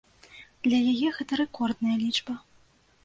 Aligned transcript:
Для 0.67 0.79
яе 0.93 1.09
гэта 1.19 1.39
рэкордная 1.43 1.97
лічба. 2.05 2.33